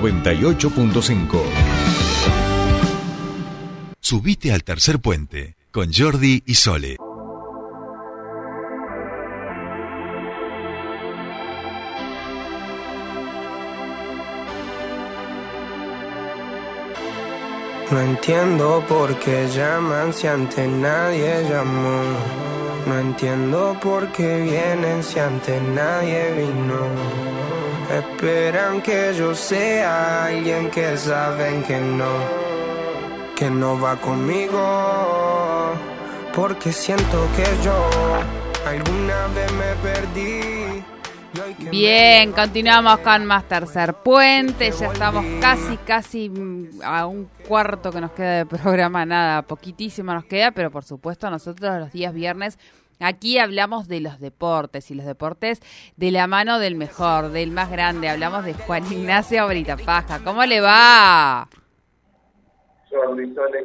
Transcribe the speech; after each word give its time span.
98.5. 0.00 1.42
Subite 4.00 4.50
al 4.50 4.64
tercer 4.64 4.98
puente 4.98 5.56
con 5.70 5.92
Jordi 5.92 6.42
y 6.46 6.54
Sole. 6.54 6.96
No 17.90 18.00
entiendo 18.00 18.82
por 18.88 19.18
qué 19.18 19.48
llaman 19.54 20.14
si 20.14 20.26
antes 20.28 20.66
nadie 20.66 21.46
llamó. 21.46 22.00
No 22.86 22.98
entiendo 22.98 23.76
por 23.82 24.10
qué 24.12 24.40
vienen 24.40 25.02
si 25.02 25.18
antes 25.18 25.60
nadie 25.60 26.32
vino. 26.32 27.69
Esperan 27.90 28.80
que 28.82 29.12
yo 29.16 29.34
sea 29.34 30.26
alguien 30.26 30.70
que 30.70 30.96
saben 30.96 31.64
que 31.64 31.80
no, 31.80 32.12
que 33.34 33.50
no 33.50 33.80
va 33.80 33.96
conmigo. 33.96 35.72
Porque 36.32 36.72
siento 36.72 37.26
que 37.34 37.44
yo 37.64 37.90
alguna 38.64 39.26
vez 39.34 39.52
me 39.52 39.74
perdí. 39.82 40.84
Bien, 41.70 42.30
continuamos 42.30 42.98
con 43.00 43.26
más 43.26 43.48
tercer 43.48 43.94
puente. 43.94 44.70
Ya 44.70 44.86
estamos 44.86 45.24
casi, 45.40 45.76
casi 45.78 46.30
a 46.84 47.06
un 47.06 47.28
cuarto 47.48 47.90
que 47.90 48.00
nos 48.00 48.12
queda 48.12 48.36
de 48.36 48.46
programa. 48.46 49.04
Nada, 49.04 49.42
poquitísimo 49.42 50.14
nos 50.14 50.26
queda, 50.26 50.52
pero 50.52 50.70
por 50.70 50.84
supuesto 50.84 51.28
nosotros 51.28 51.80
los 51.80 51.92
días 51.92 52.14
viernes 52.14 52.56
aquí 53.00 53.38
hablamos 53.38 53.88
de 53.88 54.00
los 54.00 54.20
deportes 54.20 54.90
y 54.90 54.94
los 54.94 55.06
deportes 55.06 55.60
de 55.96 56.10
la 56.10 56.26
mano 56.26 56.58
del 56.58 56.76
mejor, 56.76 57.30
del 57.30 57.50
más 57.50 57.70
grande. 57.70 58.08
Hablamos 58.08 58.44
de 58.44 58.54
Juan 58.54 58.84
Ignacio 58.92 59.46
Brita 59.48 59.76
Paja. 59.76 60.20
¿Cómo 60.22 60.44
le 60.44 60.60
va? 60.60 61.48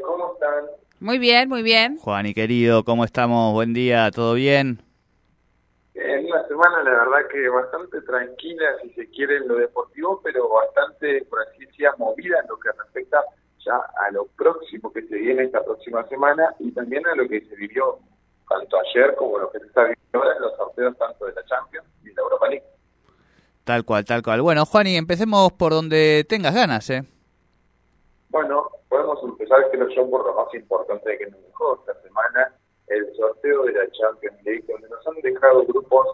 ¿cómo 0.02 0.34
están? 0.34 0.66
Muy 1.00 1.20
bien, 1.20 1.50
muy 1.50 1.62
bien. 1.62 1.98
Juan 1.98 2.26
y 2.26 2.34
querido, 2.34 2.84
¿cómo 2.84 3.04
estamos? 3.04 3.54
Buen 3.54 3.74
día, 3.74 4.10
¿todo 4.12 4.34
bien? 4.34 4.80
En 5.94 6.26
una 6.26 6.48
semana, 6.48 6.84
la 6.84 6.92
verdad 6.92 7.30
que 7.32 7.48
bastante 7.50 8.02
tranquila, 8.02 8.66
si 8.82 8.90
se 8.92 9.10
quiere, 9.10 9.38
en 9.38 9.48
lo 9.48 9.56
deportivo, 9.56 10.22
pero 10.24 10.50
bastante, 10.50 11.26
por 11.30 11.40
así 11.42 11.66
decir, 11.66 11.88
movida 11.98 12.40
en 12.42 12.48
lo 12.48 12.58
que 12.58 12.70
respecta 12.72 13.22
ya 13.66 13.76
a 13.76 14.12
lo 14.12 14.26
próximo 14.38 14.92
que 14.92 15.02
se 15.04 15.16
viene 15.16 15.44
esta 15.44 15.64
próxima 15.64 16.08
semana 16.08 16.54
y 16.60 16.72
también 16.72 17.06
a 17.08 17.16
lo 17.16 17.28
que 17.28 17.42
se 17.42 17.56
vivió 17.56 18.00
tanto 18.48 18.78
ayer 18.80 19.16
como 19.16 19.40
lo 19.40 19.52
que 19.52 19.60
se 19.60 19.66
está 19.66 19.82
viviendo 19.82 20.20
ahora 20.20 20.36
en 20.36 20.42
los 20.42 20.56
sorteos 20.58 20.98
tanto 20.98 21.26
de 21.26 21.34
la 21.34 21.46
Champions 21.46 21.88
y 22.04 22.10
de 22.10 22.14
la 22.14 22.22
Europa 22.22 22.48
League. 22.50 22.66
Tal 23.64 23.84
cual, 23.84 24.06
tal 24.06 24.22
cual. 24.22 24.42
Bueno, 24.42 24.66
Juan, 24.66 24.88
y 24.88 24.96
empecemos 24.96 25.52
por 25.54 25.72
donde 25.72 26.26
tengas 26.30 26.54
ganas, 26.54 26.90
¿eh? 26.90 27.04
Bueno, 28.30 28.70
podemos 28.90 29.24
empezar, 29.24 29.70
creo 29.72 29.88
yo, 29.90 30.10
por 30.10 30.26
lo 30.26 30.36
más 30.36 30.54
importante 30.54 31.18
que 31.18 31.28
nos 31.28 31.42
dejó 31.42 31.80
esta 31.80 32.02
semana, 32.02 32.54
el 32.88 33.16
sorteo 33.16 33.64
de 33.64 33.74
la 33.74 33.90
Champions 33.92 34.44
League, 34.44 34.66
donde 34.68 34.90
nos 34.90 35.08
han 35.08 35.16
dejado 35.22 35.66
grupos 35.66 36.08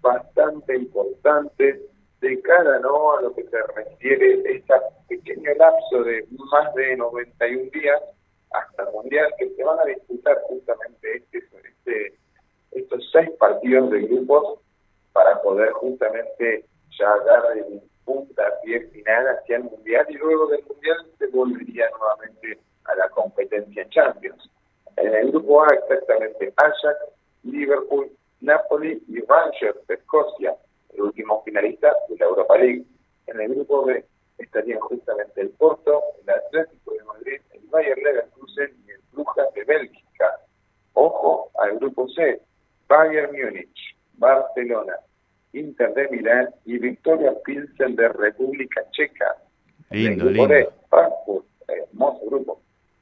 bastante 0.00 0.76
importantes 0.76 1.80
de 2.20 2.40
cara 2.42 2.78
¿no? 2.80 3.16
a 3.16 3.22
lo 3.22 3.34
que 3.34 3.44
se 3.44 3.62
refiere 3.74 4.42
este 4.44 4.74
pequeño 5.08 5.54
lapso 5.54 6.02
de 6.02 6.26
más 6.50 6.74
de 6.74 6.96
91 6.96 7.70
días 7.72 8.02
hasta 8.50 8.82
el 8.82 8.92
Mundial, 8.92 9.32
que 9.38 9.50
se 9.50 9.64
van 9.64 9.78
a 9.80 9.84
disputar 9.84 10.38
justamente 10.42 11.16
este, 11.16 11.38
este, 11.38 12.14
estos 12.72 13.10
seis 13.12 13.30
partidos 13.38 13.90
de 13.90 14.00
grupos 14.02 14.60
para 15.12 15.40
poder 15.42 15.70
justamente 15.72 16.64
ya 16.98 17.16
dar 17.24 17.56
el 17.56 17.82
punta 18.04 18.42
pie 18.62 18.80
final 18.88 19.26
hacia 19.28 19.56
el 19.56 19.64
Mundial 19.64 20.06
y 20.08 20.14
luego 20.14 20.46
del 20.48 20.64
Mundial 20.64 20.96
se 21.18 21.26
volvería 21.26 21.90
nuevamente 21.90 22.58
a 22.84 22.94
la 22.94 23.08
competencia 23.10 23.82
en 23.82 23.90
Champions. 23.90 24.50
En 24.96 25.14
el 25.14 25.30
grupo 25.30 25.62
A 25.62 25.68
exactamente 25.74 26.52
Ajax, 26.56 26.98
Liverpool, 27.44 28.10
Napoli 28.40 29.02
y 29.08 29.20
Rangers 29.20 29.86
de 29.86 29.94
Escocia, 29.94 30.56
el 30.94 31.02
último 31.02 31.42
finalista 31.44 31.94
de 32.08 32.16
la 32.16 32.26
Europa 32.26 32.56
League. 32.56 32.84
En 33.26 33.40
el 33.40 33.54
grupo 33.54 33.84
B 33.84 34.04
estarían 34.38 34.80
justamente 34.80 35.40
el 35.40 35.50
Porto, 35.50 36.02
el 36.22 36.30
Atlético 36.30 36.92
de 36.92 37.04
Madrid, 37.04 37.40
el 37.52 37.66
Bayern 37.68 38.02
Leverkusen 38.02 38.74
y 38.86 38.90
el 38.90 39.00
Brujas 39.12 39.52
de 39.54 39.64
Bélgica. 39.64 40.40
Ojo 40.94 41.50
al 41.58 41.78
grupo 41.78 42.08
C, 42.08 42.40
Bayern 42.88 43.27
Múnich, 43.44 43.96
Barcelona, 44.14 44.94
Inter 45.52 45.94
de 45.94 46.08
Milán 46.08 46.48
y 46.64 46.78
Victoria 46.78 47.32
Pilsen 47.44 47.96
de 47.96 48.08
República 48.08 48.82
Checa. 48.92 49.36
Lindo, 49.90 50.28
el 50.28 50.34
grupo 50.34 50.52
lindo. 50.52 50.54
D, 50.54 50.68
Frankfurt, 50.90 51.46
hermoso 51.68 52.26
grupo. 52.26 52.60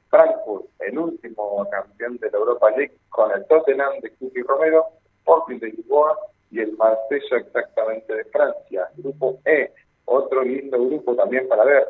Frankfurt, 0.09 0.65
el 0.79 0.97
último 0.97 1.67
campeón 1.69 2.17
de 2.17 2.31
la 2.31 2.37
Europa 2.37 2.69
League, 2.71 2.97
con 3.09 3.31
el 3.31 3.45
Tottenham 3.47 3.99
de 4.01 4.11
Cuti 4.15 4.41
Romero, 4.41 4.85
Sporting 5.19 5.59
de 5.59 5.67
Lisboa 5.67 6.17
y 6.51 6.59
el 6.61 6.77
Marsella 6.77 7.37
exactamente 7.37 8.15
de 8.15 8.23
Francia. 8.25 8.87
Grupo 8.95 9.39
E, 9.45 9.71
otro 10.05 10.43
lindo 10.43 10.77
grupo 10.77 11.15
también 11.15 11.47
para 11.49 11.65
ver. 11.65 11.85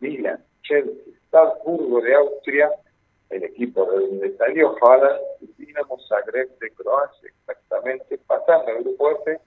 Milan, 0.00 0.44
Chelsea, 0.62 1.14
Salzburgo 1.30 2.02
de 2.02 2.14
Austria, 2.14 2.70
el 3.32 3.44
equipo 3.44 3.84
de 3.90 4.36
salió 4.36 4.76
Haaland 4.80 5.20
Dinamo 5.56 5.98
Zagreb 6.08 6.58
de 6.58 6.70
Croacia 6.72 7.30
exactamente, 7.30 8.18
pasando 8.26 8.68
al 8.68 8.82
grupo 8.84 9.10
F. 9.10 9.38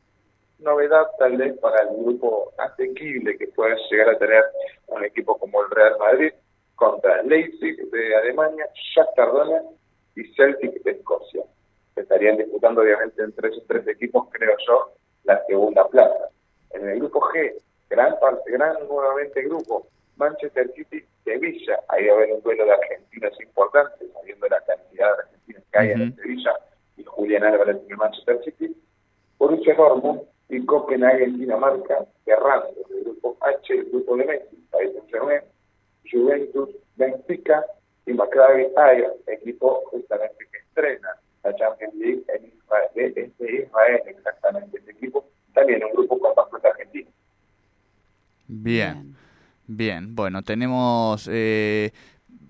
Novedad 0.59 1.05
tal 1.19 1.37
vez 1.37 1.57
para 1.59 1.83
el 1.83 1.89
grupo 1.89 2.51
asequible 2.57 3.37
que 3.37 3.47
puede 3.49 3.75
llegar 3.89 4.09
a 4.09 4.17
tener 4.17 4.43
un 4.87 5.03
equipo 5.03 5.37
como 5.37 5.61
el 5.63 5.69
Real 5.69 5.97
Madrid, 5.99 6.31
contra 6.75 7.21
Leipzig 7.23 7.89
de 7.89 8.15
Alemania, 8.15 8.67
Shakhtar 8.95 9.31
Donetsk 9.31 9.69
y 10.15 10.23
Celtic 10.33 10.83
de 10.83 10.91
Escocia. 10.91 11.43
Estarían 11.95 12.37
disputando 12.37 12.81
obviamente 12.81 13.23
entre 13.23 13.49
esos 13.49 13.65
tres 13.67 13.87
equipos, 13.87 14.27
creo 14.31 14.55
yo, 14.67 14.91
la 15.23 15.43
segunda 15.45 15.87
plaza. 15.87 16.29
En 16.71 16.89
el 16.89 16.99
grupo 16.99 17.21
G, 17.21 17.53
gran 17.89 18.19
parte, 18.19 18.51
gran 18.51 18.75
nuevamente 18.87 19.41
grupo, 19.43 19.87
Manchester 20.17 20.71
City, 20.75 21.03
Sevilla, 21.23 21.79
ahí 21.89 22.07
va 22.07 22.13
a 22.13 22.15
haber 22.17 22.33
un 22.33 22.41
duelo 22.41 22.65
de 22.65 22.71
argentinos 22.71 23.41
importantes, 23.41 24.11
sabiendo 24.13 24.47
la 24.47 24.61
cantidad 24.61 25.07
de 25.07 25.23
argentinos 25.23 25.63
que 25.71 25.79
hay 25.79 25.91
en. 25.91 26.15
Sevilla 26.15 26.53
y 26.97 27.03
Julián 27.03 27.43
Álvarez 27.43 27.77
en 27.77 27.91
el 27.91 27.97
Manchester 27.97 28.41
City, 28.43 28.75
Borussia 29.37 29.75
Dortmund 29.75 30.21
y 30.49 30.65
Copenhague, 30.65 31.27
Dinamarca, 31.27 32.05
cerrando 32.23 32.69
el 32.89 33.03
grupo 33.03 33.37
H, 33.41 33.73
el 33.73 33.85
grupo 33.85 34.17
de 34.17 34.25
Messi, 34.25 34.55
País 34.71 34.91
Saint-Germain, 34.93 35.41
Juventus, 36.09 36.69
Benfica 36.95 37.65
y 38.05 38.13
Maccabi 38.13 38.67
Haifa, 38.77 39.11
equipo 39.27 39.83
justamente 39.87 40.47
que 40.51 40.57
estrena 40.59 41.09
la 41.43 41.55
Champions 41.55 41.95
League 41.95 42.23
en 42.29 42.45
Israel, 42.45 42.89
es 42.95 43.37
de 43.37 43.55
Israel 43.63 44.01
exactamente 44.05 44.77
este 44.77 44.91
equipo, 44.91 45.25
también 45.53 45.83
un 45.83 45.91
grupo 45.91 46.19
con 46.19 46.35
bastante 46.35 46.67
argentino. 46.67 47.09
Bien, 48.47 49.14
bien. 49.75 50.15
Bueno, 50.15 50.41
tenemos, 50.43 51.29
eh, 51.31 51.91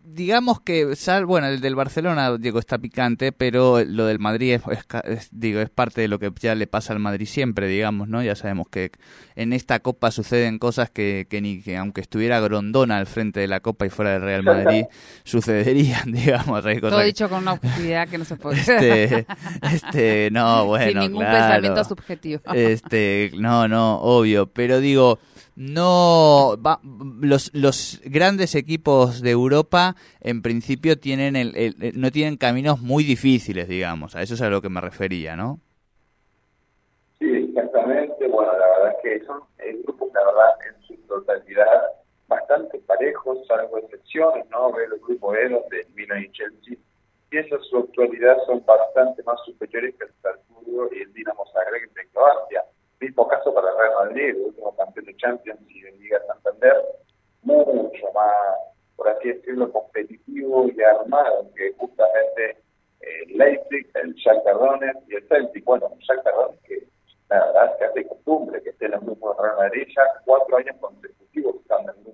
digamos 0.08 0.62
que, 0.62 0.96
sal, 0.96 1.26
bueno, 1.26 1.48
el 1.48 1.60
del 1.60 1.76
Barcelona, 1.76 2.38
digo, 2.38 2.60
está 2.60 2.78
picante, 2.78 3.32
pero 3.34 3.84
lo 3.84 4.06
del 4.06 4.20
Madrid 4.20 4.54
es, 4.54 4.62
es 4.72 4.86
ca- 4.86 5.00
es, 5.02 5.28
digo, 5.32 5.60
es 5.60 5.70
parte 5.70 6.00
de 6.02 6.08
lo 6.08 6.20
que 6.20 6.32
ya 6.40 6.56
le 6.56 6.68
pasa 6.68 6.94
al 6.94 7.00
Madrid 7.00 7.26
siempre, 7.26 7.68
digamos, 7.68 8.08
¿no? 8.08 8.24
Ya 8.24 8.36
sabemos 8.36 8.68
que 8.70 8.92
en 9.36 9.52
esta 9.52 9.80
Copa 9.80 10.12
suceden 10.12 10.58
cosas 10.60 10.90
que, 10.90 11.26
que 11.30 11.42
ni 11.42 11.62
que 11.62 11.76
aunque 11.76 12.00
estuviera 12.02 12.40
Grondona 12.40 12.98
al 12.98 13.08
frente 13.08 13.40
de 13.42 13.48
la 13.48 13.60
Copa 13.60 13.86
y 13.88 13.90
fuera 13.90 14.12
del 14.14 14.22
Real 14.22 14.44
Madrid, 14.44 14.86
sucederían, 15.26 16.12
digamos. 16.14 16.66
Hay 16.66 16.76
cosas 16.76 16.92
Todo 16.92 17.00
que- 17.00 17.06
dicho 17.08 17.28
con 17.30 17.40
una 17.42 17.54
objetividad 17.54 18.08
que 18.08 18.18
no 18.18 18.26
se 18.26 18.36
puede. 18.38 18.60
este, 18.62 19.26
este, 19.74 20.30
no, 20.32 20.66
bueno, 20.68 20.92
Sin 20.92 21.00
ningún 21.00 21.24
claro. 21.24 21.38
pensamiento 21.40 21.84
subjetivo. 21.84 22.42
Este, 22.54 23.32
no, 23.38 23.68
no, 23.68 23.98
obvio, 24.02 24.48
pero 24.48 24.80
digo, 24.80 25.20
no, 25.56 26.56
va- 26.66 26.80
los, 27.22 27.52
los 27.54 28.02
grandes 28.06 28.56
equipos 28.56 29.22
de 29.22 29.32
Europa 29.32 29.96
en 30.22 30.42
principio 30.42 30.98
tienen 31.00 31.36
el, 31.36 31.56
el- 31.56 32.00
no 32.00 32.12
tienen 32.12 32.38
caminos 32.38 32.82
muy 32.82 33.04
difíciles, 33.04 33.68
digamos, 33.68 34.16
a 34.16 34.22
eso 34.22 34.34
es 34.34 34.42
a 34.42 34.50
lo 34.50 34.62
que 34.62 34.70
me 34.70 34.82
refería, 34.82 35.36
¿no? 35.36 35.60
Sí, 37.20 37.32
exactamente. 37.50 38.28
Bueno, 38.28 38.52
la 38.58 38.68
verdad 38.68 38.96
es 38.98 39.20
que 39.20 39.26
son 39.26 39.40
el 39.60 39.82
grupo, 39.84 40.10
la 40.14 40.26
verdad, 40.26 40.50
en 40.68 40.82
su 40.88 40.96
totalidad, 41.08 41.82
bastante 42.28 42.80
parejos, 42.80 43.40
salvo 43.48 43.78
excepciones, 43.78 44.46
¿no? 44.50 44.72
Ver 44.74 44.90
el 44.94 45.00
grupo 45.00 45.34
E, 45.36 45.48
donde 45.50 45.88
Milan 45.96 46.24
y 46.24 46.32
Chelsea, 46.32 46.76
viendo 47.32 47.62
su 47.64 47.78
actualidad, 47.78 48.36
son 48.46 48.64
bastante 48.66 49.24
más 49.24 49.40
superiores 49.46 49.96
que 49.96 50.06
el 50.06 50.12
Salzburgo 50.22 50.90
y 50.94 51.02
el 51.04 51.14
Dinamo 51.14 51.46
Zagreb 51.54 51.92
de 51.94 52.08
Croacia. 52.12 52.64
Mismo 53.00 53.28
caso 53.28 53.54
para 53.54 53.68
Real 53.78 54.08
Madrid, 54.08 54.30
el 54.30 54.38
último 54.38 54.76
campeón 54.76 55.05
Champions 55.18 55.60
y 55.70 55.82
de 55.82 55.92
Liga 55.94 56.20
Santander, 56.28 56.84
mucho 57.44 58.12
más, 58.14 58.56
por 58.96 59.10
así 59.10 59.30
decirlo, 59.30 59.72
competitivo 59.72 60.68
y 60.68 60.82
armado 60.82 61.52
que 61.56 61.74
justamente 61.74 62.58
el 63.02 63.38
Leipzig, 63.38 63.90
el 63.96 64.14
Shakhtar 64.16 64.58
Donetsk 64.58 65.10
y 65.10 65.16
el 65.16 65.28
Celtic. 65.28 65.64
Bueno, 65.66 65.88
un 65.88 66.00
Shakhtar 66.00 66.34
Donetsk 66.34 66.64
que 66.64 66.88
la 67.30 67.46
verdad 67.46 67.72
es 67.72 67.78
que 67.78 67.86
hace 67.86 68.08
costumbre 68.08 68.62
que 68.62 68.70
esté 68.70 68.86
en 68.86 68.94
el 68.94 69.00
grupo 69.02 69.34
de 69.34 69.44
Real 69.44 69.58
Madrid 69.58 69.88
ya 69.96 70.04
cuatro 70.26 70.58
años 70.58 70.76
consecutivos 70.80 71.56
estando 71.56 71.92
en 71.92 71.98
el 71.98 72.04
grupo 72.04 72.05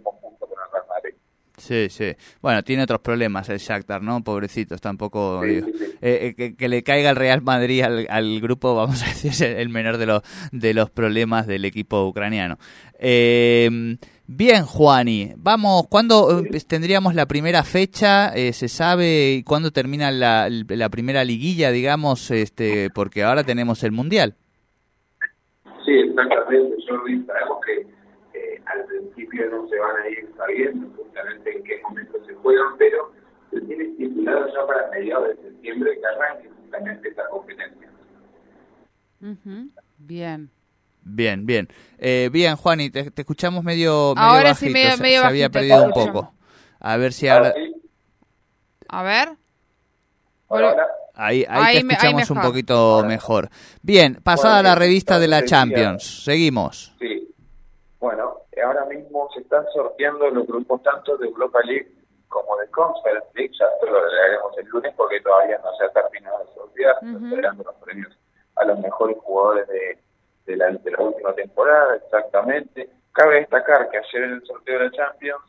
Sí, 1.62 1.90
sí. 1.90 2.14
Bueno, 2.42 2.64
tiene 2.64 2.84
otros 2.84 3.02
problemas 3.02 3.48
el 3.50 3.60
Shakhtar, 3.60 4.02
¿no? 4.02 4.24
Pobrecitos, 4.24 4.82
tampoco... 4.82 5.42
Sí, 5.44 5.50
digo. 5.50 5.68
sí, 5.68 5.74
sí. 5.78 5.86
Eh, 6.02 6.28
eh, 6.28 6.34
que, 6.36 6.56
que 6.56 6.68
le 6.68 6.82
caiga 6.82 7.12
el 7.12 7.16
Real 7.16 7.44
Madrid 7.44 7.84
al, 7.84 8.08
al 8.10 8.42
grupo, 8.42 8.76
vamos 8.76 9.04
a 9.04 9.06
decir, 9.06 9.30
es 9.32 9.42
el 9.42 9.70
menor 9.70 9.98
de 9.98 10.08
los, 10.08 10.24
de 10.52 10.74
los 10.74 10.90
problemas 10.90 11.46
del 11.46 11.66
equipo 11.66 12.08
ucraniano. 12.08 12.58
Eh, 12.98 13.98
bien, 14.26 14.66
Juani, 14.66 15.34
vamos, 15.38 15.88
¿cuándo 15.88 16.40
eh, 16.42 16.60
tendríamos 16.68 17.14
la 17.14 17.28
primera 17.28 17.64
fecha? 17.64 18.30
Eh, 18.34 18.54
¿Se 18.54 18.68
sabe 18.68 19.44
cuándo 19.46 19.72
termina 19.72 20.10
la, 20.10 20.50
la 20.50 20.90
primera 20.90 21.24
liguilla, 21.24 21.72
digamos? 21.72 22.32
este 22.32 22.90
Porque 22.90 23.24
ahora 23.24 23.44
tenemos 23.44 23.84
el 23.84 23.92
Mundial. 23.92 24.36
Sí, 25.86 25.92
exactamente, 25.94 26.76
Jordi. 26.88 27.24
Sabemos 27.26 27.58
que 27.66 28.01
al 28.66 28.86
principio 28.86 29.50
no 29.50 29.68
se 29.68 29.78
van 29.80 29.96
a 30.02 30.08
ir 30.10 30.30
sabiendo 30.38 30.88
justamente 30.96 31.58
en 31.58 31.64
qué 31.64 31.82
momento 31.84 32.18
se 32.26 32.34
juegan, 32.36 32.78
pero 32.78 33.12
se 33.52 33.62
tiene 33.62 33.84
estipulado 33.86 34.48
ya 34.54 34.68
para 34.68 34.88
mediados 34.90 35.28
de 35.30 35.36
septiembre 35.44 36.00
que 36.00 36.06
arranque 36.06 36.50
justamente 36.62 37.10
esta 37.10 37.28
competencia. 37.30 37.90
Ujú, 39.22 39.70
Bien. 39.98 40.50
Bien, 41.04 41.46
bien. 41.48 41.68
Eh, 41.98 42.30
bien, 42.32 42.56
Juani, 42.56 42.90
te, 42.92 43.10
te 43.10 43.22
escuchamos 43.24 43.64
medio, 43.64 44.14
medio 44.16 44.28
Ahora 44.30 44.54
sí, 44.54 44.70
medio- 44.70 44.96
se, 44.98 45.02
medio 45.04 45.22
se 45.22 45.28
había 45.28 45.50
perdido 45.50 45.84
un 45.84 45.92
poco. 45.94 46.34
A 46.80 46.98
ver 46.98 47.12
si 47.14 47.28
ahora... 47.28 47.54
A 48.88 49.04
ver. 49.04 49.30
ahora, 50.50 50.70
ahora. 50.70 50.88
Ahí, 51.14 51.46
ahí, 51.50 51.64
Ahí 51.66 51.78
te 51.80 51.84
me- 51.84 51.94
ahí 51.94 51.98
escuchamos 51.98 52.30
un 52.30 52.42
poquito 52.42 53.04
mejor. 53.06 53.50
Bien, 53.82 54.20
pasada 54.24 54.56
Bueno, 54.58 54.70
la 54.70 54.76
revista 54.76 55.20
de 55.20 55.28
la 55.28 55.44
Champions. 55.44 56.24
Seguimos. 56.24 56.94
Sí. 57.00 57.28
Bueno, 58.00 58.31
ahora 58.62 58.86
mismo 58.86 59.30
se 59.34 59.42
están 59.42 59.66
sorteando 59.74 60.30
los 60.30 60.48
grupos 60.48 60.82
tanto 60.84 61.18
de 61.18 61.28
Europa 61.28 61.60
League 61.64 61.92
como 62.28 62.58
de 62.58 62.68
Conference 62.70 63.28
League. 63.34 63.54
Ya 63.60 63.66
esto 63.66 63.86
lo 63.88 63.98
haremos 64.00 64.58
el 64.58 64.66
lunes 64.68 64.94
porque 64.96 65.22
todavía 65.22 65.60
no 65.64 65.74
se 65.76 65.86
ha 65.86 65.90
terminado 65.90 66.40
de 66.40 66.54
sortear. 66.54 66.96
Ujú. 67.02 67.26
esperando 67.28 67.64
los 67.64 67.76
premios 67.76 68.18
a 68.56 68.66
los 68.66 68.80
mejores 68.80 69.18
jugadores 69.20 69.68
de, 69.68 69.98
de, 70.46 70.58
la, 70.58 70.72
de 70.72 70.92
la 70.92 71.00
última 71.04 71.34
temporada, 71.34 71.96
exactamente. 71.96 72.90
Cabe 73.14 73.36
destacar 73.42 73.90
que 73.90 73.98
ayer 73.98 74.24
en 74.24 74.34
el 74.34 74.46
sorteo 74.46 74.80
de 74.80 74.86
la 74.86 74.92
Champions 74.92 75.44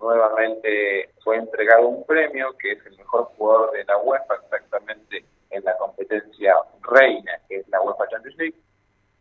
nuevamente 0.00 1.10
fue 1.22 1.36
entregado 1.36 1.88
un 1.88 2.04
premio 2.04 2.56
que 2.58 2.72
es 2.72 2.86
el 2.86 2.96
mejor 2.96 3.24
jugador 3.36 3.72
de 3.72 3.84
la 3.84 3.98
UEFA, 3.98 4.34
exactamente 4.34 5.24
en 5.50 5.64
la 5.64 5.76
competencia 5.76 6.54
reina, 6.82 7.32
que 7.48 7.56
es 7.56 7.68
la 7.68 7.80
UEFA 7.82 8.08
Champions 8.08 8.36
League 8.38 8.56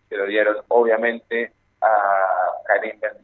se 0.10 0.18
lo 0.18 0.26
dieron 0.26 0.58
obviamente 0.68 1.54
a 1.82 2.29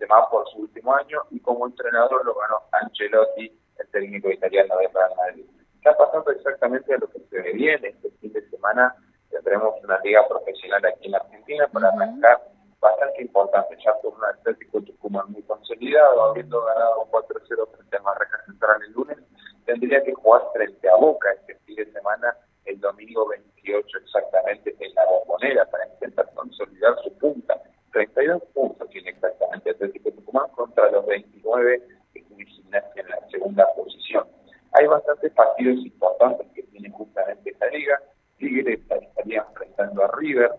Benzema 0.05 0.29
por 0.29 0.47
su 0.49 0.59
último 0.59 0.93
año 0.95 1.21
y 1.31 1.39
como 1.39 1.65
entrenador 1.65 2.25
lo 2.25 2.35
ganó 2.35 2.61
Ancelotti, 2.71 3.51
el 3.77 3.87
técnico 3.89 4.29
italiano 4.29 4.77
de 4.77 4.87
Real 4.87 5.11
Madrid. 5.17 5.45
Está 5.77 5.97
pasando 5.97 6.31
exactamente 6.31 6.93
a 6.93 6.97
lo 6.97 7.09
que 7.09 7.19
se 7.19 7.41
ve 7.41 7.53
bien. 7.53 7.83
Este 7.83 8.09
fin 8.21 8.33
de 8.33 8.47
semana 8.49 8.95
tendremos 9.29 9.75
una 9.83 9.99
liga 9.99 10.27
profesional 10.27 10.85
aquí 10.85 11.07
en 11.07 11.15
Argentina 11.15 11.67
para 11.67 11.89
arrancar 11.89 12.41
bastante 12.79 13.21
importante, 13.23 13.77
ya 13.83 13.93
con 14.01 14.13
un 14.13 14.25
Atlético 14.25 14.81
Tucumán 14.81 15.31
muy 15.31 15.41
consolidado, 15.43 16.23
habiendo 16.23 16.63
ganado 16.63 17.07
4-0 17.11 17.67
frente 17.75 17.97
a 17.97 18.01
Marraca 18.01 18.43
Central 18.45 18.81
el 18.85 18.91
lunes, 18.93 19.17
tendría 19.65 20.03
que 20.03 20.13
jugar 20.13 20.41
frente 20.53 20.87
a 20.87 20.95
Boca 20.95 21.31
este 21.33 21.55
fin 21.65 21.75
de 21.75 21.91
semana, 21.91 22.35
el 22.65 22.79
domingo 22.79 23.27
28 23.27 23.97
exactamente 23.97 24.75
en 24.79 24.93
la 24.93 25.05
bombonera, 25.05 25.65
para 25.65 25.87
intentar 25.87 26.31
consolidar 26.35 26.95
su 27.03 27.17
punta. 27.17 27.59
32 27.91 28.43
puntos 28.53 28.89
tiene 28.89 29.11
exactamente 29.11 29.69
Atlético 29.69 30.11
Tucumán 30.11 30.49
contra 30.49 30.91
los 30.91 31.05
29 31.05 31.81
que 32.13 32.21
tiene 32.23 32.45
Gimnasia 32.45 33.01
en 33.01 33.09
la 33.09 33.27
segunda 33.29 33.65
posición. 33.73 34.27
Hay 34.73 34.85
bastantes 34.85 35.31
partidos 35.31 35.77
importantes 35.77 36.47
que 36.53 36.63
tiene 36.63 36.89
justamente 36.89 37.51
esta 37.51 37.67
liga. 37.67 38.01
Tigre 38.37 38.73
estaría 38.73 39.45
enfrentando 39.47 40.03
a 40.03 40.11
River, 40.17 40.51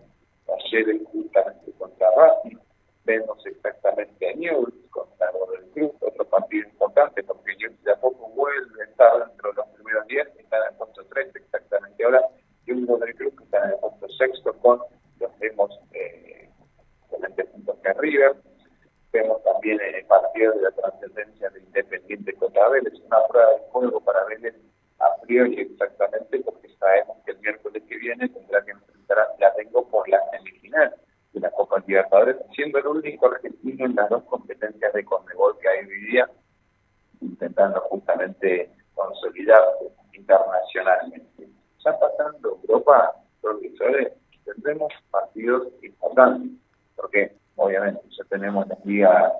ayer 0.47 0.99
justamente 1.11 1.71
contra 1.77 2.09
Racing, 2.15 2.57
vemos 3.05 3.45
exactamente 3.45 4.29
a 4.29 4.33
Newell's 4.33 4.73
contra 4.89 5.29
Godoy 5.29 5.69
Cruz, 5.75 5.91
otro 6.01 6.25
partido 6.25 6.67
importante 6.67 7.23
porque 7.23 7.55
Newell's 7.55 7.83
de 7.83 7.91
a 7.91 7.95
poco 7.97 8.29
vuelve 8.29 8.81
a 8.81 8.85
estar 8.85 9.27
dentro 9.27 9.51
de 9.51 9.55
los 9.57 9.67
primeros 9.67 10.07
10, 10.07 10.27
está 10.39 10.57
en 10.57 10.63
el 10.71 10.77
puesto 10.77 11.05
3 11.05 11.35
exactamente 11.35 12.03
ahora, 12.03 12.21
y 12.65 12.71
un 12.71 12.87
Godoy 12.87 13.13
Cruz 13.13 13.33
que 13.37 13.43
está 13.43 13.63
en 13.63 13.71
el 13.73 13.79
puesto 13.79 14.09
sexto 14.09 14.53
con 14.53 14.81
los 15.19 15.39
mismos 15.39 15.79
eh, 15.93 16.49
con 17.09 17.21
20 17.21 17.43
puntos 17.45 17.75
que 17.83 17.93
River. 17.93 18.35
Vemos 19.11 19.41
también 19.43 19.79
el 19.81 20.05
partido 20.05 20.53
de 20.53 20.61
la 20.63 20.71
trascendencia 20.71 21.49
de 21.49 21.59
Independiente 21.61 22.33
contra 22.33 22.69
Vélez, 22.69 22.93
una 23.05 23.25
prueba 23.27 23.51
de 23.51 23.59
juego 23.71 23.99
para 24.01 24.23
Vélez 24.25 24.55
a 24.99 25.21
priori 25.21 25.61
exactamente 25.61 26.39
porque 26.39 26.69
sabemos 26.79 27.17
que 27.25 27.31
el 27.31 27.39
miércoles 27.39 27.83
que 27.87 27.97
viene 27.97 28.27
tendrá 28.29 28.63
que 28.63 28.71
enfrentar 28.71 29.19
a 29.19 29.33
Flamengo 29.37 29.87
por 29.89 30.09
la 30.09 30.19
semifinal 30.31 30.95
de 31.33 31.39
la 31.39 31.51
Copa 31.51 31.77
Libertadores, 31.97 32.35
siendo 32.55 32.77
el 32.77 32.85
único 32.85 33.25
argentino 33.25 33.85
en 33.87 33.95
las 33.95 34.07
dos 34.09 34.23
competencias 34.25 34.93
de 34.93 35.03
Conmebol 35.03 35.57
que 35.59 35.67
hay 35.67 35.79
hoy 35.79 36.11
día, 36.11 36.29
intentando 37.21 37.79
justamente 37.89 38.69
consolidarse 38.93 39.85
internacionalmente. 40.13 41.47
Ya 41.83 41.99
pasando 41.99 42.59
Europa, 42.61 43.15
profesores, 43.41 44.13
tendremos 44.45 44.93
partidos 45.09 45.69
importantes, 45.81 46.51
porque 46.95 47.35
obviamente 47.55 48.01
ya 48.15 48.23
tenemos 48.25 48.67
las 48.67 48.85
ligas 48.85 49.33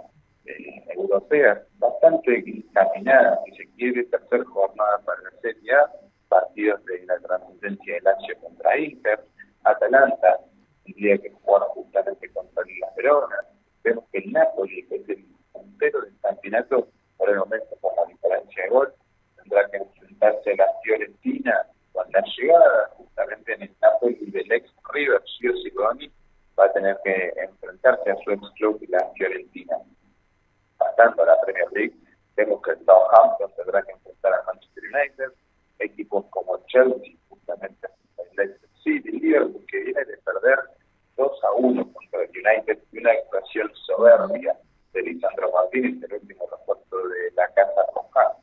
eh, 0.46 0.84
europeas 0.96 1.60
bastante 1.78 2.40
encaminadas, 2.40 3.38
si 3.46 3.52
se 3.52 3.72
quiere, 3.76 4.04
tercer 4.06 4.44
jornada 4.46 4.98
para 5.06 5.22
la 5.22 5.32
Serie 5.42 5.76
A, 5.76 5.92
partidos 6.28 6.84
de 6.86 7.06
la 7.06 7.20
trascendencia 7.20 7.94
de 7.94 8.02
Lazio 8.02 8.36
contra 8.42 8.80
Inter, 8.80 9.24
Atalanta 9.64 10.40
tendría 10.84 11.18
que 11.20 11.30
jugar 11.30 11.62
Verona, 12.98 13.38
vemos 13.84 14.04
que 14.12 14.18
el 14.18 14.32
Napoli, 14.34 14.86
es 14.90 15.08
el 15.08 15.26
puntero 15.54 16.02
del 16.02 16.20
campeonato, 16.22 16.88
por 17.18 17.30
el 17.30 17.38
momento 17.38 17.76
por 17.80 17.96
la 17.96 18.06
diferencia 18.06 18.64
de 18.64 18.70
gol, 18.70 18.94
tendrá 19.38 19.70
que 19.70 19.78
enfrentarse 19.78 20.52
a 20.52 20.56
la 20.56 20.68
Fiorentina 20.84 21.68
con 21.94 22.12
la 22.12 22.24
llegada 22.38 22.90
justamente 22.98 23.54
en 23.54 23.62
el 23.64 23.76
Napoli 23.82 24.32
del 24.32 24.52
ex 24.52 24.70
River, 24.94 25.22
Gio 25.26 25.56
Sigoni, 25.58 26.12
va 26.60 26.66
a 26.66 26.74
tener 26.74 26.98
que 27.04 27.34
enfrentarse 27.38 28.12
a 28.12 28.16
su 28.24 28.32
ex 28.32 28.42
club, 28.58 28.84
la 28.90 29.08
Fiorentina. 29.16 29.78
Pasando 30.78 31.24
a 31.24 31.28
la 31.28 31.42
Premier 31.42 31.72
League, 31.74 31.96
vemos 32.36 32.62
que 32.64 32.72
el 32.72 32.86
Southampton 32.86 33.52
tendrá 33.56 33.82
que 33.84 33.92
enfrentar 33.92 34.34
a 34.34 34.44
Manchester 34.44 34.84
United, 34.84 35.32
equipos 35.80 36.26
como 36.32 36.58
Chelsea, 36.68 37.16
justamente 37.30 37.88
el 38.18 38.36
Leicester 38.36 38.70
City, 38.84 39.12
Liverpool, 39.12 39.66
que 39.68 39.80
viene 39.80 40.06
de 40.06 40.18
perder 40.18 40.60
2 41.18 41.44
a 41.44 41.52
1 41.54 41.94
contra 41.94 42.22
el 42.22 42.30
United 42.30 42.80
y 42.92 43.00
una 43.00 43.14
soberbia 43.98 44.56
de 44.94 45.02
Lisandro 45.02 45.52
Martínez, 45.52 46.04
el 46.04 46.14
último 46.14 46.48
refuerzo 46.52 46.98
de 47.10 47.32
la 47.36 47.48
Casa 47.50 47.82
Roja. 47.96 48.38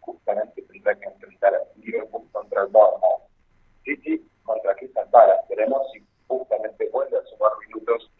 Justamente 0.00 0.62
tendrá 0.62 0.94
que 0.94 1.06
enfrentar 1.06 1.54
a 1.54 1.58
Liverpool 1.76 2.22
contra 2.32 2.62
el 2.62 2.68
Bournemouth. 2.68 3.22
City 3.84 4.22
contra 4.44 4.74
Crystal 4.76 5.06
Palace. 5.10 5.42
Veremos 5.50 5.82
si 5.92 6.02
justamente 6.28 6.88
vuelve 6.90 7.18
a 7.18 7.22
sumar 7.24 7.52
minutos 7.66 8.10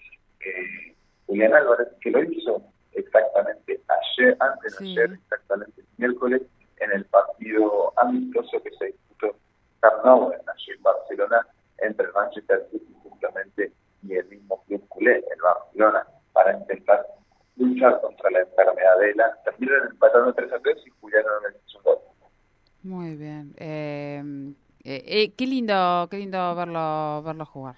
eh, 0.40 0.94
Julián 1.26 1.54
Álvarez, 1.54 1.88
que 2.00 2.10
lo 2.10 2.22
hizo 2.24 2.62
exactamente 2.92 3.80
ayer, 3.88 4.36
antes 4.40 4.72
de 4.72 4.78
Sí. 4.78 4.92
ayer, 4.98 5.12
exactamente 5.14 5.80
el 5.80 5.86
miércoles, 5.96 6.42
en 6.78 6.90
el 6.92 7.04
partido 7.06 7.92
amistoso 7.96 8.62
que 8.62 8.70
se 8.78 8.86
disputó 8.86 9.36
Camp 9.80 10.04
Nou 10.04 10.32
en 10.32 10.40
Barcelona 10.82 11.46
entre 11.78 12.06
el 12.06 12.12
Manchester 12.12 12.66
City 12.70 12.94
justamente 13.02 13.72
y 14.02 14.14
el 14.16 14.26
mismo 14.26 14.62
club 14.66 14.86
culé, 14.88 15.16
el 15.16 15.40
Barcelona, 15.42 16.06
para 16.32 16.58
intentar 16.58 17.06
luchar 17.56 18.00
contra 18.02 18.30
la 18.30 18.40
enfermedad 18.40 18.98
de 18.98 19.14
la. 19.14 19.34
Terminaron 19.44 19.88
empatando 19.92 20.34
3 20.34 20.52
a 20.52 20.58
3 20.58 20.76
y 20.86 20.90
Julián 21.00 21.24
Álvarez 21.26 21.60
hizo 21.66 21.78
un 21.78 21.84
gol. 21.84 21.98
Muy 22.82 23.14
bien. 23.16 23.54
Eh, 23.56 24.22
qué 25.32 25.46
lindo, 25.46 26.08
qué 26.10 26.18
lindo 26.18 26.54
verlo, 26.54 27.22
verlo 27.22 27.46
jugar. 27.46 27.76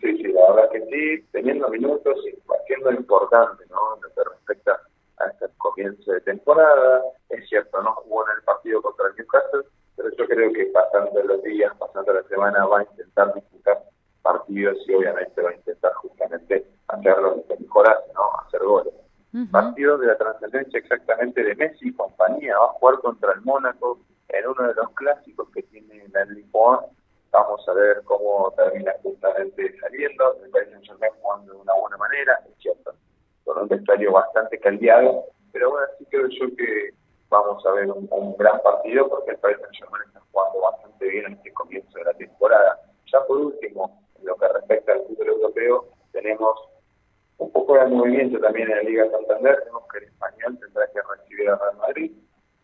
Sí, 0.00 0.16
sí, 0.16 0.32
la 0.32 0.52
verdad 0.52 0.70
que 0.70 0.80
sí, 0.86 1.26
teniendo 1.32 1.68
minutos 1.68 2.16
y 2.26 2.38
haciendo 2.62 2.92
importante, 2.92 3.64
¿no? 3.68 3.96
En 3.96 4.02
lo 4.02 4.08
que 4.14 4.30
respecta 4.30 4.80
a 5.18 5.26
este 5.26 5.46
comienzo 5.58 6.12
de 6.12 6.20
temporada. 6.22 7.02
Es 7.28 7.48
cierto, 7.48 7.82
no 7.82 7.92
jugó 7.96 8.26
en 8.26 8.36
el 8.36 8.42
partido 8.44 8.80
contra 8.80 9.08
el 9.08 9.16
Newcastle, 9.16 9.64
pero 9.96 10.10
yo 10.16 10.26
creo 10.26 10.52
que 10.52 10.66
pasando 10.66 11.22
los 11.22 11.42
días, 11.42 11.72
pasando 11.78 12.12
la 12.14 12.22
semana, 12.24 12.64
va 12.66 12.80
a 12.80 12.82
intentar 12.84 13.34
disputar 13.34 13.82
partidos 14.22 14.78
y 14.86 14.94
obviamente 14.94 15.42
va 15.42 15.50
a 15.50 15.54
intentar 15.54 15.92
justamente 15.94 16.66
hacer 16.88 17.18
lo 17.18 17.44
que 17.46 17.56
mejor 17.58 17.90
hace, 17.90 18.12
¿no? 18.14 18.30
Hacer 18.46 18.62
goles. 18.62 18.94
Ujú. 19.34 19.50
Partido 19.50 19.98
de 19.98 20.06
la 20.06 20.16
trascendencia 20.16 20.78
exactamente 20.78 21.44
de 21.44 21.54
Messi 21.54 21.88
y 21.88 21.92
compañía. 21.92 22.58
Va 22.58 22.64
a 22.64 22.68
jugar 22.68 22.98
contra 23.00 23.32
el 23.32 23.42
Mónaco 23.42 23.98
en 24.32 24.46
uno 24.46 24.68
de 24.68 24.74
los 24.74 24.90
clásicos 24.90 25.48
que 25.50 25.62
tiene 25.64 26.04
la 26.12 26.26
1. 26.52 26.90
Vamos 27.32 27.68
a 27.68 27.72
ver 27.72 28.02
cómo 28.04 28.52
termina 28.56 28.92
justamente 29.02 29.78
saliendo. 29.78 30.36
El 30.42 30.50
Paris 30.50 30.68
Saint-Germain 30.70 31.12
jugando 31.20 31.52
de 31.52 31.58
una 31.60 31.74
buena 31.74 31.96
manera, 31.96 32.40
es 32.48 32.56
cierto, 32.58 32.92
con 33.44 33.62
un 33.62 33.68
vestuario 33.68 34.12
bastante 34.12 34.58
caldeado, 34.58 35.26
pero 35.52 35.70
bueno, 35.70 35.86
sí 35.98 36.06
creo 36.10 36.28
yo 36.28 36.56
que 36.56 36.90
vamos 37.28 37.64
a 37.64 37.72
ver 37.72 37.88
un, 37.90 38.36
gran 38.36 38.60
partido 38.62 39.08
porque 39.08 39.32
el 39.32 39.38
Paris 39.38 39.58
Saint-Germain 39.60 40.08
está 40.08 40.20
jugando 40.32 40.60
bastante 40.60 41.08
bien 41.08 41.26
en 41.26 41.32
este 41.34 41.52
comienzo 41.52 41.98
de 41.98 42.04
la 42.04 42.14
temporada. 42.14 42.80
Ya 43.12 43.24
por 43.26 43.38
último, 43.38 44.02
en 44.18 44.26
lo 44.26 44.34
que 44.36 44.48
respecta 44.48 44.92
al 44.92 45.02
fútbol 45.06 45.28
europeo, 45.28 45.84
tenemos 46.12 46.70
un 47.38 47.50
poco 47.52 47.74
de 47.74 47.86
movimiento 47.86 48.38
también 48.40 48.70
en 48.70 48.76
la 48.76 48.82
Liga 48.82 49.10
Santander. 49.10 49.58
Tenemos 49.60 49.84
que 49.92 49.98
el 49.98 50.04
español 50.04 50.58
tendrá 50.58 50.86
que 50.88 51.00
recibir 51.16 51.48
a 51.48 51.56
Real 51.56 51.76
Madrid. 51.78 52.12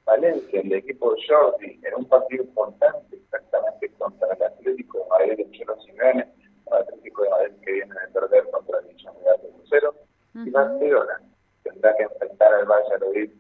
Valencia, 0.07 0.61
el 0.61 0.73
equipo 0.73 1.15
de 1.15 1.21
Jordi, 1.29 1.81
en 1.83 1.95
un 1.97 2.05
partido 2.09 2.45
importante 2.45 3.17
exactamente 3.17 3.91
contra 3.99 4.33
el 4.33 4.43
Atlético 4.43 5.01
de 5.01 5.09
Madrid 5.09 5.37
de 5.39 5.51
Chelo 5.51 5.77
Simeone, 5.83 6.33
el 6.67 6.73
Atlético 6.73 7.25
de 7.25 7.31
Madrid 7.31 7.53
que 7.65 7.73
viene 7.73 7.95
de 7.95 8.09
perder 8.13 8.51
contra 8.51 8.79
el 8.79 8.87
Villarreal 8.87 9.43
de 9.43 9.51
Crucero, 9.51 9.95
y 10.35 10.51
Barcelona 10.51 11.21
tendrá 11.65 11.97
que 11.97 12.05
enfrentar 12.05 12.55
al 12.55 12.67
Valladolid 12.67 13.31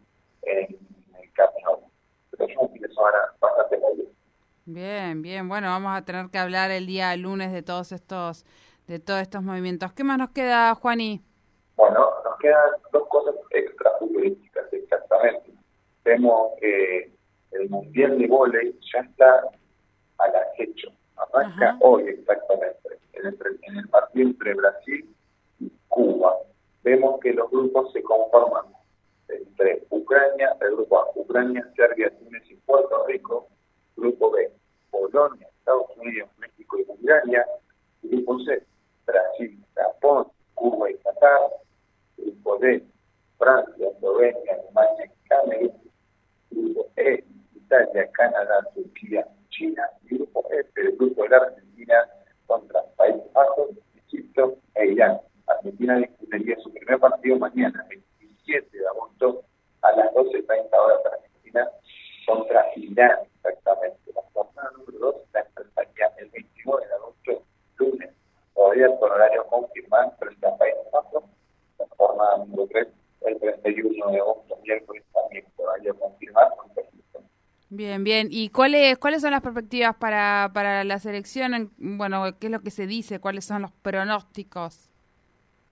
en 0.42 0.76
el 1.20 1.32
Camp 1.34 1.52
Nou. 1.64 1.80
Pero 2.30 2.50
es 2.50 2.56
un 2.58 2.72
fin 2.72 2.82
de 2.82 2.88
semana 2.88 3.18
bastante 3.40 3.78
movido. 3.78 4.08
Bien, 4.64 5.22
bien. 5.22 5.48
Bueno, 5.48 5.68
vamos 5.68 5.96
a 5.96 6.04
tener 6.04 6.30
que 6.30 6.38
hablar 6.38 6.72
el 6.72 6.86
día 6.86 7.16
lunes 7.16 7.52
de 7.52 7.62
todos 7.62 7.92
estos 7.92 8.44
de 8.88 8.98
todos 8.98 9.20
estos 9.20 9.42
movimientos. 9.42 9.92
¿Qué 9.92 10.04
más 10.04 10.18
nos 10.18 10.30
queda, 10.30 10.74
Juani? 10.74 11.22
Bueno, 11.76 12.08
nos 12.24 12.38
quedan 12.38 12.70
dos 12.92 13.06
cosas 13.08 13.34
extra 13.50 13.90
futbolísticas, 13.98 14.72
exactamente. 14.72 15.52
Vemos 16.16 16.52
que 16.58 17.12
el 17.52 17.68
Mundial 17.68 18.18
de 18.18 18.26
Voley 18.26 18.74
ya 18.90 19.00
está 19.00 19.50
al 20.16 20.34
acecho. 20.34 20.88
Arranca 21.16 21.70
Ajá. 21.70 21.78
hoy 21.82 22.04
exactamente, 22.08 22.98
en 23.12 23.26
el, 23.26 23.38
en 23.62 23.76
el 23.76 23.88
partido 23.88 24.28
entre 24.28 24.54
Brasil 24.54 25.14
y 25.60 25.70
Cuba. 25.88 26.34
Vemos 26.82 27.20
que 27.20 27.34
los 27.34 27.50
grupos 27.50 27.92
se 27.92 28.02
conforman 28.02 28.64
entre 29.28 29.84
Ucrania, 29.90 30.56
el 30.62 30.76
grupo 30.76 31.00
A, 31.00 31.10
Ucrania, 31.16 31.70
Serbia, 31.76 32.10
Túnez 32.18 32.42
y 32.48 32.54
Puerto 32.54 33.06
Rico. 33.06 33.48
Grupo 33.96 34.30
B, 34.30 34.50
Polonia, 34.90 35.48
Estados 35.58 35.90
Unidos, 35.98 36.30
México 36.38 36.78
y 36.78 36.84
Bulgaria. 36.84 37.46
Grupo 38.02 38.38
C, 38.40 38.62
Brasil, 39.04 39.62
Japón, 39.74 40.28
Cuba 40.54 40.90
y 40.90 40.94
Qatar. 40.94 41.40
Grupo 42.16 42.56
D, 42.58 42.82
Francia, 43.36 43.88
Eslovenia, 43.90 44.54
Alemania 44.54 45.04
y 45.04 45.28
Camerún. 45.28 45.85
Grupo 46.50 46.88
E, 46.96 47.24
Italia, 47.54 48.10
Canadá, 48.12 48.66
Turquía, 48.74 49.26
China. 49.50 49.82
Y 50.04 50.16
Grupo 50.16 50.44
F, 50.50 50.80
el 50.80 50.96
grupo 50.96 51.22
de 51.22 51.28
la 51.30 51.36
Argentina 51.38 52.08
contra 52.46 52.82
Países 52.96 53.32
Bajos, 53.32 53.70
Egipto 53.96 54.56
e 54.74 54.86
Irán. 54.86 55.20
Argentina 55.46 55.96
disputaría 55.98 56.56
su 56.58 56.72
primer 56.72 56.98
partido 56.98 57.38
mañana, 57.38 57.84
27 57.88 58.78
de 58.78 58.86
agosto, 58.86 59.44
a 59.82 59.92
las 59.92 60.12
12.30 60.12 60.74
horas 60.74 61.00
Argentina, 61.12 61.68
contra 62.26 62.64
Irán, 62.76 63.18
exactamente. 63.36 64.12
La 64.14 64.22
jornada 64.32 64.70
número 64.78 64.98
2 64.98 65.14
la 65.32 65.40
empezaría 65.40 66.12
el 66.18 66.30
29 66.30 66.86
de 66.86 66.94
agosto, 66.94 67.42
lunes, 67.76 68.10
todavía 68.54 68.98
con 68.98 69.10
horario 69.10 69.46
confirmado 69.46 70.12
frente 70.18 70.46
a 70.46 70.56
Países 70.56 70.90
Bajos. 70.92 71.24
La 71.78 71.86
jornada 71.96 72.38
número 72.38 72.66
3 72.68 72.88
el 73.26 73.40
31 73.40 74.10
de 74.10 74.18
agosto, 74.18 74.58
miércoles, 74.62 75.04
también 75.12 75.44
todavía 75.56 75.92
confirmar 75.94 76.48
contra 76.56 76.82
Egipto. 76.82 77.20
Bien, 77.76 78.04
bien. 78.04 78.28
¿Y 78.30 78.48
cuáles 78.48 78.96
cuáles 78.96 79.20
son 79.20 79.32
las 79.32 79.42
perspectivas 79.42 79.94
para, 79.96 80.50
para 80.54 80.82
la 80.84 80.98
selección? 80.98 81.52
En- 81.52 81.70
Bueno, 81.98 82.24
¿qué 82.40 82.46
es 82.46 82.50
lo 82.52 82.60
que 82.60 82.70
se 82.70 82.86
dice? 82.86 83.20
¿Cuáles 83.20 83.44
son 83.44 83.60
los 83.62 83.72
pronósticos? 83.82 84.88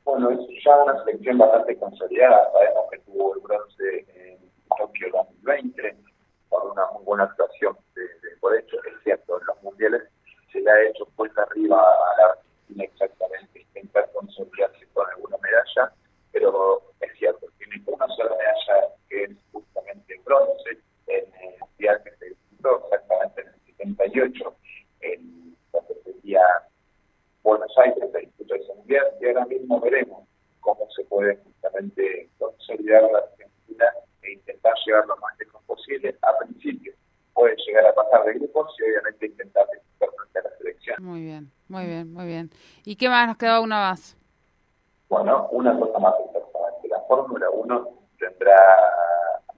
Bueno, 0.05 0.31
es 0.31 0.41
ya 0.63 0.77
una 0.83 1.03
selección 1.03 1.39
bastante 1.39 1.79
consolidada. 1.79 2.53
Sabemos 2.53 2.85
que 2.91 2.99
tuvo 2.99 3.35
el 3.37 3.41
bronce 3.41 4.07
en 4.15 4.39
Tokio 4.77 5.09
2020 5.13 5.97
por 6.51 6.71
una 6.73 6.83
muy 6.93 7.05
buena 7.05 7.25
actuación. 7.25 7.75
De- 7.95 8.03
por 8.39 8.55
hecho, 8.55 8.77
es 8.85 9.03
cierto, 9.03 9.41
en 9.41 9.47
los 9.47 9.63
mundiales 9.63 10.03
se 10.53 10.61
le 10.61 10.71
ha 10.71 10.83
hecho 10.83 11.07
puesta 11.17 11.43
arriba 11.45 11.79
a 11.81 12.21
la 12.21 12.27
Argentina 12.33 12.85
exactamente, 12.85 13.61
intentar 13.63 14.11
consolidarse 14.13 14.87
con 14.93 15.07
alguna 15.09 15.39
medalla, 15.39 15.91
pero 16.33 16.83
es 17.01 17.11
cierto, 17.19 17.47
tiene 17.57 17.83
una 17.87 18.07
sola 18.09 18.31
medalla 18.37 18.89
que 19.09 19.25
es 19.25 19.31
justamente 19.53 20.21
bronce 20.23 20.71
en 21.07 21.25
el 21.43 21.59
mundial 21.61 22.03
que 22.05 22.11
se 22.19 22.25
disputó 22.27 22.85
exactamente 22.85 23.41
en 23.41 23.49
el 23.49 23.61
78, 24.05 24.57
en 25.01 25.57
donde 25.73 25.95
sería 26.05 26.41
Buenos 27.43 27.73
Aires 27.79 28.11
se 28.13 28.19
disputa 28.21 28.57
ese 28.57 28.75
mundial 28.75 29.07
y 29.21 29.27
ahora 29.27 29.45
mismo 29.47 29.81
veremos 29.81 30.29
cómo 30.61 30.87
se 30.97 31.05
puede 31.05 31.37
justamente 31.45 32.29
consolidar 32.39 33.03
la 33.11 33.19
Argentina 33.19 33.85
e 34.23 34.33
intentar 34.33 34.73
llegar 34.87 35.07
lo 35.07 35.17
más 35.19 35.39
lejos 35.39 35.63
posible. 35.65 36.17
A 36.23 36.39
principio 36.39 36.93
puede 37.35 37.55
llegar 37.67 37.85
a 37.87 37.95
pasar 37.95 38.25
de 38.25 38.35
grupos 38.35 38.75
y 38.79 38.83
obviamente 38.85 39.27
intentar 39.27 39.67
disputar 39.73 40.09
frente 40.17 40.39
a 40.39 40.43
la 40.51 40.57
selección. 40.57 40.97
Muy 41.05 41.21
bien, 41.23 41.51
muy 41.69 41.85
bien, 41.87 42.13
muy 42.15 42.27
bien. 42.27 42.51
¿Y 42.85 42.97
qué 42.97 43.09
más? 43.09 43.27
Nos 43.27 43.37
quedó 43.39 43.63
una 43.63 43.79
más. 43.81 44.17
Bueno, 45.09 45.49
una 45.53 45.79
cosa 45.79 45.99
más 45.99 46.15
exactamente. 46.27 46.89
La 46.89 47.01
Fórmula 47.03 47.49
1 47.51 47.89
tendrá 48.19 48.57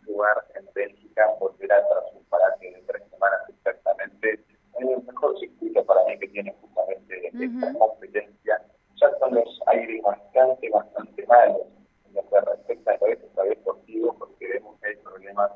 lugar 0.02 0.44
en 0.54 0.68
Bélgica, 0.74 1.26
volverá 1.40 1.76
tras 1.88 2.04
un 2.14 2.24
parate 2.24 2.70
de 2.72 2.82
tres 2.86 3.02
semanas 3.10 3.40
exactamente. 3.48 4.44
En 4.78 4.88
el 4.90 5.02
mejor 5.02 5.38
circuito 5.40 5.84
para 5.84 6.04
mí 6.04 6.18
que 6.18 6.28
tiene 6.28 6.54
justamente 6.60 7.28
esta 7.28 7.66
Ujú. 7.68 7.78
competencia. 7.78 8.62
Ya 9.00 9.18
son 9.18 9.34
los 9.34 9.60
aires 9.66 10.02
bastante, 10.02 10.70
bastante 10.70 11.26
malos 11.26 11.62
en 12.06 12.14
lo 12.14 12.28
que 12.28 12.40
respecta 12.40 12.92
a 12.92 12.98
lo 12.98 13.06
extra 13.08 13.42
deportivo, 13.44 14.14
porque 14.18 14.48
vemos 14.48 14.78
que 14.80 14.88
hay 14.88 14.96
problemas. 14.96 15.50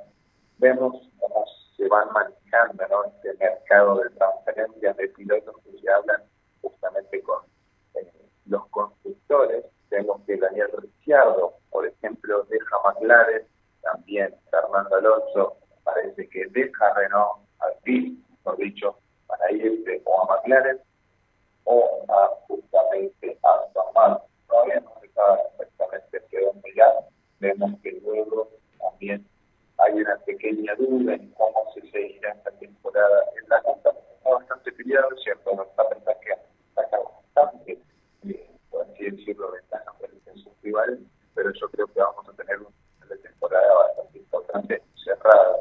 Vemos 0.59 0.97
cómo 1.19 1.45
se 1.77 1.87
van 1.89 2.09
manejando 2.13 2.85
¿no? 2.89 3.05
este 3.05 3.33
mercado 3.39 4.01
de 4.01 4.11
transferencias 4.11 4.97
de 4.97 5.09
pilotos 5.09 5.57
que 5.65 5.79
se 5.79 5.91
hablan 5.91 6.23
justamente 6.61 7.23
con 7.23 7.43
eh, 7.95 8.13
constructores. 9.11 9.65
Vemos 9.91 10.21
que 10.27 10.37
Daniel 10.37 10.71
Ricciardo, 10.79 11.55
por 11.71 11.87
ejemplo, 11.87 12.45
deja 12.45 12.77
McLaren, 12.85 13.45
también 13.83 14.35
Fernando 14.51 14.97
Alonso 14.97 15.57
parece 15.83 16.29
que 16.29 16.47
deja 16.47 16.95
Renault 16.95 17.41
al 17.59 17.75
fin, 17.83 18.25
mejor 18.31 18.57
dicho, 18.59 18.97
para 19.27 19.51
irse 19.51 20.03
o 20.05 20.23
a 20.23 20.37
McLaren 20.37 20.79
o 21.65 22.05
a 22.09 22.29
justamente 22.47 23.39
a 23.43 23.49
Aston 23.49 23.85
Martin. 23.95 24.29
Todavía 24.47 24.81
no 24.81 24.93
se 25.01 25.09
sabe 25.09 25.41
exactamente 25.59 26.19
hacia 26.19 26.41
dónde 26.47 26.71
irá. 26.71 26.95
Vemos 27.41 27.81
que 27.83 27.93
luego 28.05 28.49
también 28.79 29.27
hay 29.79 29.93
una 29.95 30.17
pequeña 30.19 30.75
duda 30.77 31.15
en 31.15 31.31
cómo 31.33 31.73
se 31.75 31.81
seguirá 31.91 32.33
esta 32.33 32.51
temporada 32.53 33.25
en 33.43 33.49
la 33.49 33.63
costa. 33.63 33.91
Está 33.91 34.31
bastante 34.31 34.73
peleado, 34.73 35.09
es 35.17 35.23
cierto, 35.25 35.55
no 35.57 35.63
está 35.65 35.89
pensando 35.89 36.21
que 36.21 36.35
saca 36.75 36.99
bastante, 36.99 37.79
eh, 38.29 38.51
por 38.71 38.83
así 38.83 39.11
decirlo, 39.11 39.53
ventaja 39.53 39.91
rivales, 40.87 41.07
pero 41.35 41.53
yo 41.53 41.69
creo 41.71 41.87
que 41.87 42.01
vamos 42.01 42.29
a 42.29 42.33
tener 42.33 42.59
un 42.59 42.73
final 42.95 43.09
de 43.09 43.17
temporada 43.17 43.75
bastante 43.75 44.19
importante, 44.19 44.83
cerrada, 45.05 45.57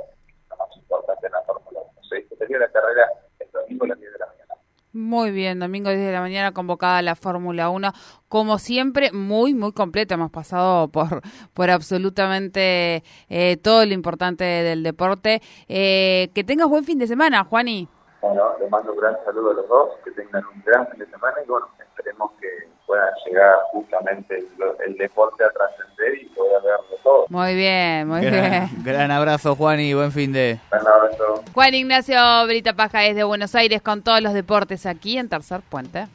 la 0.49 0.55
más 0.57 0.77
importante 0.77 1.27
en 1.27 1.31
la 1.31 1.41
Fórmula 1.43 1.79
1. 1.95 2.03
Se 2.09 2.15
disputaría 2.17 2.59
la 2.59 2.69
carrera 2.69 3.07
el 3.39 3.47
domingo 3.51 3.85
a 3.85 3.87
las 3.89 3.99
10 3.99 4.13
de 4.13 4.19
la 4.19 4.25
mañana. 4.25 4.53
Muy 4.91 5.31
bien, 5.31 5.59
domingo 5.59 5.89
10 5.89 6.01
de 6.01 6.11
la 6.11 6.21
mañana 6.21 6.51
convocada 6.51 7.01
la 7.01 7.15
Fórmula 7.15 7.69
1. 7.69 7.91
Como 8.27 8.57
siempre, 8.57 9.11
muy, 9.11 9.53
muy 9.53 9.71
completa. 9.71 10.15
Hemos 10.15 10.31
pasado 10.31 10.87
por, 10.89 11.21
por 11.53 11.69
absolutamente 11.69 13.03
eh, 13.29 13.57
todo 13.57 13.85
lo 13.85 13.93
importante 13.93 14.43
del 14.43 14.83
deporte. 14.83 15.41
Eh, 15.67 16.29
que 16.33 16.43
tengas 16.43 16.67
buen 16.67 16.83
fin 16.83 16.97
de 16.97 17.07
semana, 17.07 17.43
Juani. 17.43 17.87
Bueno, 18.21 18.57
les 18.59 18.69
mando 18.69 18.91
un 18.91 18.99
gran 18.99 19.15
saludo 19.23 19.51
a 19.51 19.53
los 19.53 19.67
dos, 19.69 19.89
que 20.03 20.11
tengan 20.11 20.43
un 20.53 20.61
gran 20.65 20.85
fin 20.89 20.99
de 20.99 21.05
semana 21.05 21.37
y 21.41 21.47
bueno, 21.47 21.67
esperemos 21.79 22.33
que 22.41 22.47
pueda 22.89 23.05
llegar 23.23 23.55
justamente 23.71 24.39
el, 24.39 24.47
el 24.87 24.97
deporte 24.97 25.43
a 25.43 25.49
trascender 25.49 26.23
y 26.23 26.25
poder 26.29 26.59
verlo 26.63 26.97
todo. 27.03 27.25
Muy 27.29 27.53
bien, 27.53 28.07
muy 28.07 28.21
bien. 28.21 28.33
Gran, 28.33 28.83
gran 28.83 29.11
abrazo, 29.11 29.55
Juan, 29.55 29.79
y 29.79 29.93
buen 29.93 30.11
fin 30.11 30.33
de... 30.33 30.59
Un 30.71 30.87
abrazo. 30.87 31.43
Juan 31.53 31.75
Ignacio 31.75 32.17
Brita 32.47 32.73
Paja 32.73 33.01
desde 33.01 33.23
Buenos 33.23 33.53
Aires 33.53 33.83
con 33.83 34.01
todos 34.01 34.21
los 34.23 34.33
deportes 34.33 34.87
aquí 34.87 35.19
en 35.19 35.29
Tercer 35.29 35.61
Puente. 35.69 36.07